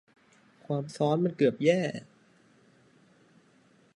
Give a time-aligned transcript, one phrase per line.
[0.65, 1.81] ความซัอนมันเกือบแย่